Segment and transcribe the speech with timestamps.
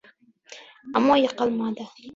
[1.01, 1.85] Ammo yiqilmadi.